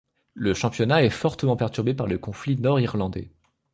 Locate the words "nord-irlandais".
2.59-3.29